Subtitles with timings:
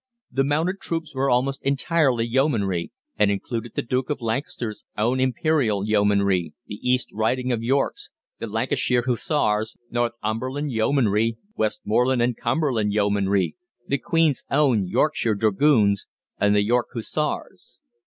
[0.31, 5.85] The mounted troops were almost entirely Yeomanry, and included the Duke of Lancaster's Own Imperial
[5.85, 8.09] Yeomanry, the East Riding of Yorks,
[8.39, 13.55] the Lancashire Hussars, Northumberland Yeomanry, Westmorland and Cumberland Yeomanry,
[13.87, 16.07] the Queen's Own Yorkshire Dragoons,
[16.39, 17.81] and the York Hussars.